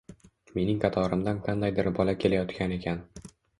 [0.55, 3.07] Mening qatorimdan qandaydir bola kelayotgan ekan.